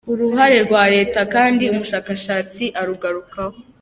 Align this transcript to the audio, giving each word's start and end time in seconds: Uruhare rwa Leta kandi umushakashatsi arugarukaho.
Uruhare 0.11 0.57
rwa 0.65 0.83
Leta 0.93 1.19
kandi 1.33 1.63
umushakashatsi 1.73 2.63
arugarukaho. 2.79 3.55